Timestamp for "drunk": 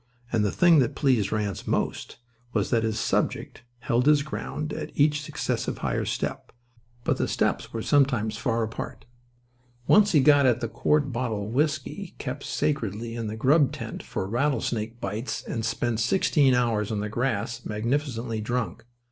18.41-18.83